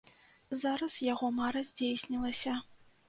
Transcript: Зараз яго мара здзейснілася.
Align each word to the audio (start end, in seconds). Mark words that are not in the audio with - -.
Зараз 0.61 0.95
яго 1.13 1.29
мара 1.41 1.63
здзейснілася. 1.71 2.57